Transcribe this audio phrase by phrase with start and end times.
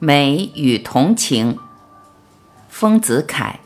[0.00, 1.58] 美与同情，
[2.68, 3.58] 丰子恺。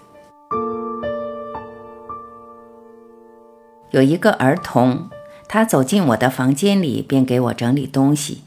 [3.91, 5.11] 有一个儿童，
[5.47, 8.43] 他走进我的房间里，便给我整理东西。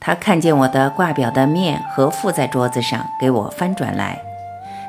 [0.00, 4.20] 他看见我的挂表的面和附在桌子上，给我翻转来；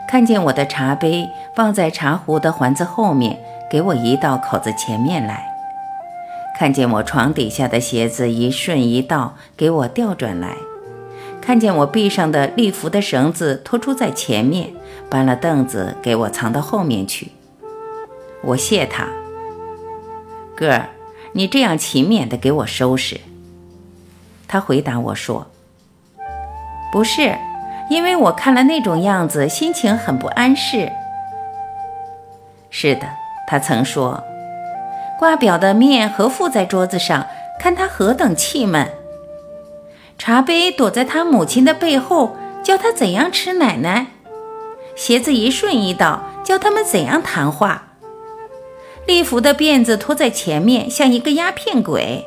[0.07, 3.38] 看见我的茶杯放在茶壶的环子后面，
[3.70, 5.42] 给我移到口子前面来；
[6.57, 10.55] 看见我床底下的鞋子一顺一倒，给我调转来。
[11.46, 14.74] 看见我臂上的立服的绳子拖出在前面，
[15.11, 17.33] 搬了凳子给我藏到后面去。
[18.42, 19.07] 我谢他，
[20.57, 20.89] 哥儿，
[21.33, 23.21] 你这样勤勉的给我收拾。
[24.47, 25.46] 他回答我说
[26.92, 27.38] ：“不是，
[27.91, 30.91] 因为我看了那种样子，心情很不安适。”
[32.72, 33.08] 是的，
[33.47, 34.23] 他曾说，
[35.19, 37.27] 挂表的面和附在桌子上，
[37.59, 38.89] 看他何等气闷。
[40.17, 44.08] 茶杯躲在他母亲的背后，教他怎样吃奶奶；
[44.95, 47.89] 鞋子一顺一倒，教他们怎样谈话。
[49.05, 52.25] 利弗的辫子拖在前面，像一个鸦片鬼。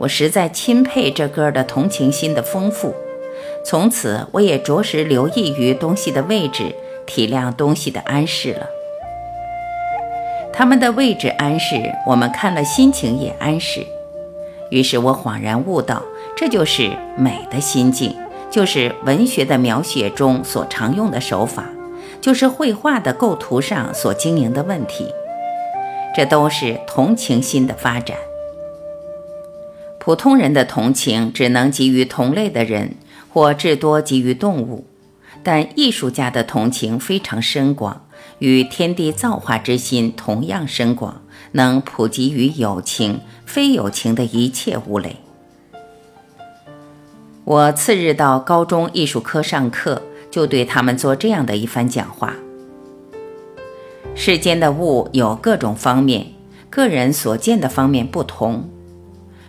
[0.00, 2.94] 我实在钦佩这哥儿的同情心的丰富，
[3.64, 6.74] 从此我也着实留意于东西的位置，
[7.06, 8.68] 体谅东西的安适了。
[10.52, 11.74] 他们的位置安适，
[12.06, 13.84] 我们看了心情也安适。
[14.70, 16.02] 于是我恍然悟道，
[16.36, 18.16] 这就是美的心境，
[18.50, 21.64] 就是文学的描写中所常用的手法，
[22.20, 25.12] 就是绘画的构图上所经营的问题。
[26.16, 28.16] 这都是同情心的发展。
[29.98, 32.94] 普通人的同情只能给予同类的人，
[33.32, 34.86] 或至多给予动物，
[35.42, 38.06] 但艺术家的同情非常深广，
[38.40, 41.22] 与天地造化之心同样深广。
[41.52, 45.16] 能普及于有情、非有情的一切物类。
[47.42, 52.36] 我次日到高中艺术科上课，就对他们做这样的一番讲话：
[54.14, 56.26] 世间的物有各种方面，
[56.68, 58.70] 个人所见的方面不同。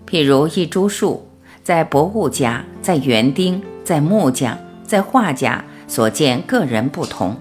[0.09, 1.27] 譬如一株树，
[1.63, 7.37] 在博物家、在园丁、在木匠、在画家所见，个人不同。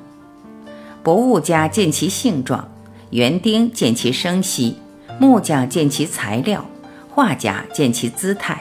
[1.11, 2.69] 博物家见其性状。
[3.11, 4.77] 园丁见其生息，
[5.19, 6.65] 木匠见其材料，
[7.13, 8.57] 画家见其姿态。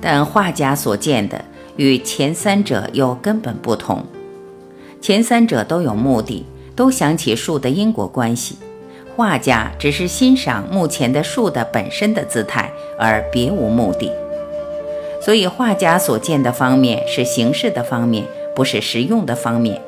[0.00, 1.44] 但画家所见的
[1.76, 4.02] 与前三者又根本不同。
[5.02, 8.54] 前三者都有目的，都想起树的因果关系；
[9.14, 14.10] 画家只是欣赏目前的树的本身的姿态，而别无目的。
[15.20, 18.24] 所以，画家所见的方面是形式的方面，
[18.56, 19.78] 不是实用的方面。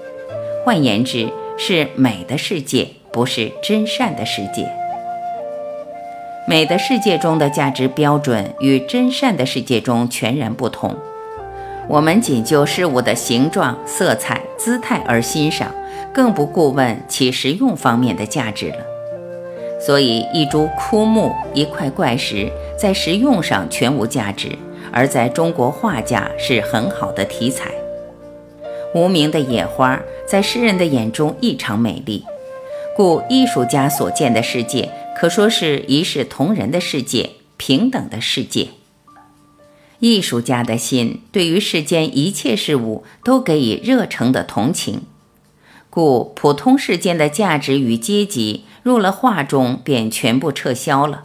[0.62, 2.88] 换言之，是美的世界。
[3.14, 4.68] 不是真善的世界，
[6.48, 10.96] 美的世界中的价值标准与真善的世界中全然不同。
[11.86, 15.72] 我们仅就事物的形状、色彩、姿态而欣赏，
[16.12, 18.78] 更不顾问其实用方面的价值了。
[19.80, 24.48] 所以，一株枯木、一块怪石，在实用上全无价值，
[24.90, 27.70] 而在中国画家是很好的题材。
[28.94, 32.24] 无名的野花，在诗人的眼中异常美丽。
[32.96, 38.68] 故艺术家所见的世界，可说是一视同仁的世界，平等的世界。
[39.98, 45.02] 艺术家的心对于世间一切事物都给予热诚的同情，
[45.90, 51.24] 故普通世间的价值与阶级入了画中便全部撤销了。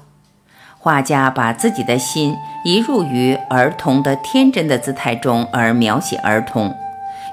[0.77, 6.73] 画家把自己的心移入于儿童的天真的姿态中而描写儿童。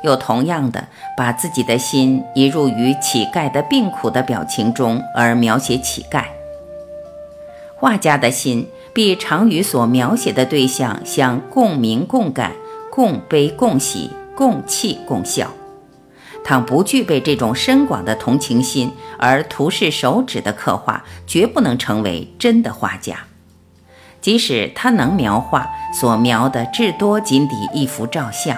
[0.07, 0.87] 又同样的，
[1.17, 6.25] 把自己的心移入于乞丐的病苦的表情中，而描写乞丐。
[7.75, 12.53] 画家的心必常与所描写的对象相共鸣、共感、
[12.91, 15.51] 共悲、共喜、共泣、共笑。
[16.43, 23.25] 倘不具备这种深广的同情心，而图示手指的刻画，绝不能成为真的画家。
[24.21, 28.57] 即使他能描画，所描的至多仅抵一幅照相。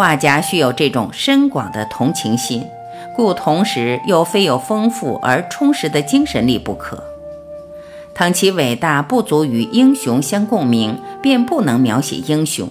[0.00, 2.66] 画家需有这种深广的同情心，
[3.14, 7.04] 故同时又非有丰富而充实的精神力不可。
[8.14, 12.68] 倘其伟大不足与英雄相共鸣，便不能描写英雄；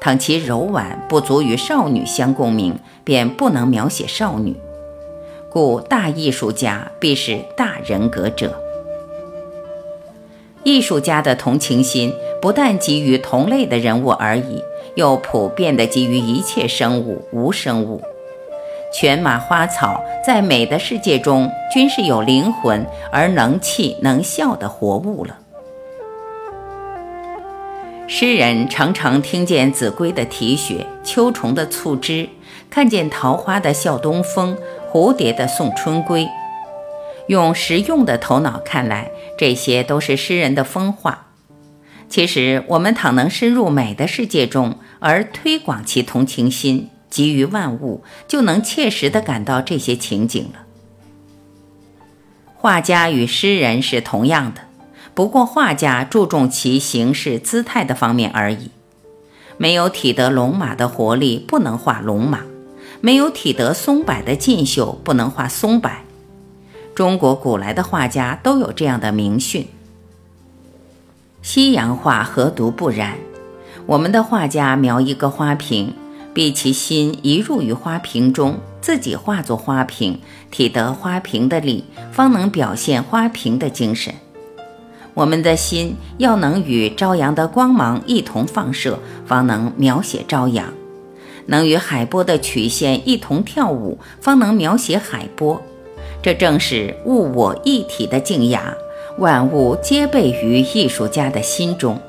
[0.00, 4.56] 倘其柔婉不足与少女相共鸣，便不能描写少女。
[5.52, 8.60] 故大艺术家必是大人格者。
[10.64, 14.62] 艺术家的同情心不但给予同类的人物而已。
[14.94, 18.02] 又普遍地给予一切生物、无生物、
[18.92, 25.38] 犬马花草，在美的世界中，均是有灵魂而能气能笑的活物了。
[28.08, 32.28] 诗人常常听见子规的啼血，秋虫的促织，
[32.68, 34.56] 看见桃花的笑东风，
[34.90, 36.26] 蝴蝶的送春归。
[37.28, 41.27] 用实用的头脑看来，这些都是诗人的风化。
[42.08, 50.60] 其实，我们倘能深入美的世界中，而推广其同情心，给予万物，就能切实地感到这些情景了。
[52.54, 54.62] 画家与诗人是同样的，
[55.14, 58.70] 不过画家注重其形式姿态的方面而已。
[59.58, 62.38] 没有体得龙马的活力，不能画龙马；
[63.00, 65.90] 没有体得松柏的劲秀，不能画松柏。
[66.94, 69.68] 中国古来的画家都有这样的名训。
[71.40, 73.16] 西洋画何独不然？
[73.86, 75.94] 我们的画家描一个花瓶，
[76.34, 80.18] 必其心一入于花瓶中，自己化作花瓶，
[80.50, 84.12] 体得花瓶的力，方能表现花瓶的精神。
[85.14, 90.66] 我们的心要能与朝阳的光芒一同放射，方能描写朝阳；
[91.46, 95.62] 能与海波的曲线一同跳舞，方能描写海波。
[96.20, 98.74] 这正是物我一体的静雅，
[99.18, 102.00] 万物皆备于艺术家的心中。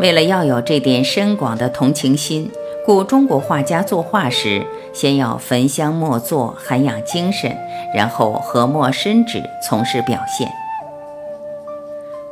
[0.00, 2.50] 为了要有这点深广的同情心，
[2.84, 7.56] 故中国画家作画时，先要焚香默坐，涵养精神，
[7.94, 10.50] 然后和墨深纸，从事表现。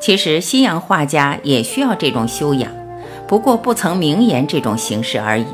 [0.00, 2.73] 其实西洋画家也需要这种修养，
[3.29, 5.47] 不过不曾明言这种形式而已。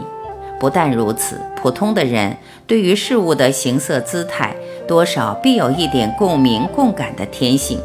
[0.58, 2.34] 不但如此，普通的人
[2.66, 4.56] 对于事物的形色姿态，
[4.88, 7.78] 多少必有一点共鸣共感的天性。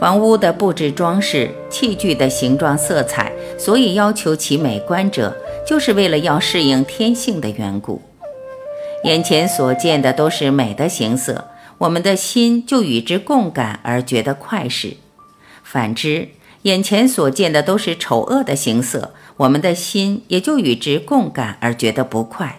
[0.00, 5.36] 房屋的布置装饰、器具的形状色彩，所以要求其美观者，
[5.66, 8.00] 就是为了要适应天性的缘故。
[9.04, 14.96] 眼前所见的都是美的形色，我们的心就与之共感而觉得快事；
[15.62, 16.28] 反之，
[16.62, 19.12] 眼前所见的都是丑恶的形色。
[19.36, 22.58] 我们的心也就与之共感而觉得不快。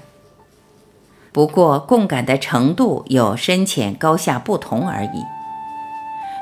[1.32, 5.41] 不过共感的程度有深浅高下不同而已。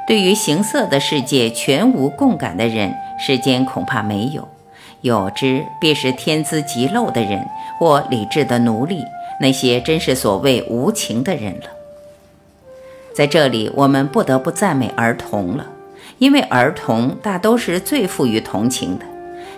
[0.09, 4.41] 对于形色的世界全无共感的人，世间恐怕没有；
[5.01, 7.45] 有之，必是天资极陋的人
[7.77, 9.03] 或理智的奴隶，
[9.39, 11.67] 那些真是所谓无情的人了。
[13.13, 15.67] 在这里，我们不得不赞美儿童了，
[16.17, 19.06] 因为儿童大都是最富于同情的。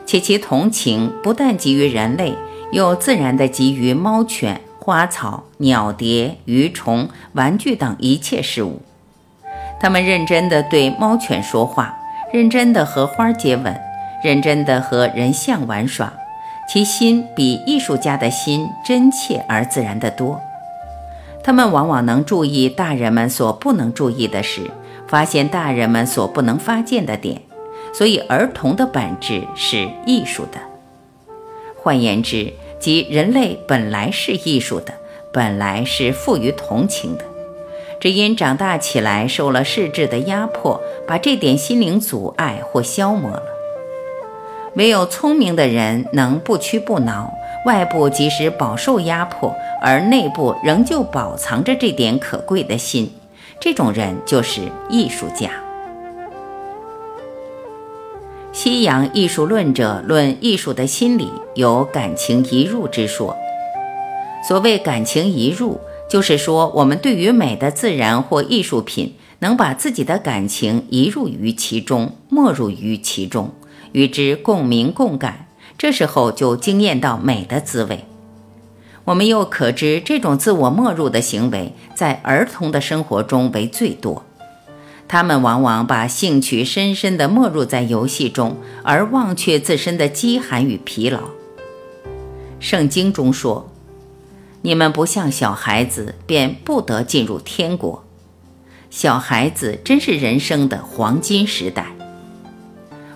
[0.06, 2.34] 且其同情不但给予人类，
[2.74, 8.82] 又自然地给予猫犬、花草、鸟蝶、鱼虫、玩具等一切事物。
[9.82, 11.98] 他们认真地对猫犬说话，
[12.32, 13.76] 认真地和花接吻，
[14.24, 16.14] 认真地和人像玩耍，
[16.70, 20.40] 其心比艺术家的心真切而自然得多。
[21.44, 24.70] 他们往往能注意大人们所不能注意的事，
[25.08, 27.42] 发现大人们所不能发现的点。
[27.92, 30.60] 所以，儿童的本质是艺术的。
[31.82, 34.94] 换言之，即人类本来是艺术的，
[35.34, 37.26] 本来是富于同情的。
[38.02, 43.44] 只因长大起来受了世智的压迫，把这点心灵阻碍或消磨了。
[44.74, 47.32] 唯有聪明的人能不屈不挠，
[47.68, 53.14] 外部即使饱受压迫，而内部仍旧保藏着这点可贵的心，
[53.60, 55.52] 这种人就是艺术家。
[58.52, 63.38] 西洋艺术论者论艺术的心理，有感情移入之说。
[64.48, 65.80] 所谓感情移入，
[66.12, 73.54] 就是说我们对于美的自然或艺术品，能把自己的感情移入于其中，没入于其中，
[73.94, 78.04] 与之共鸣共感，这时候就惊艳到美的滋味。
[79.06, 84.26] 我们又可知，这种自我没入的行为，在儿童的生活中为最多。
[85.08, 91.22] 他们往往把兴趣深深地没入在游戏中，而忘却自身的饥寒与疲劳。
[92.60, 93.71] 圣经中说
[94.62, 98.04] ：“你们不像小孩子，便不得进入天国。”
[98.90, 101.88] 小孩子真是人生的黄金时代。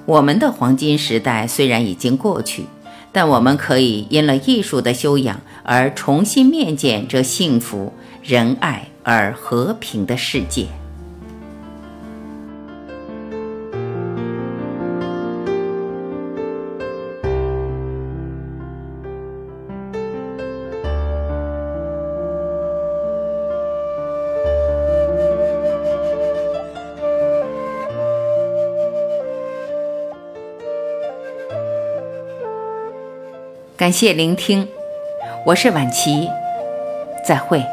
[0.06, 2.66] 我们的黄金时代虽然已经过去，
[3.12, 7.92] 但我们可以因了艺术的修养而重新面见这幸福、
[8.24, 10.68] 仁爱而和平的世界。
[33.86, 34.68] 感谢聆听，
[35.46, 36.28] 我是晚琪，
[37.24, 37.64] 再会。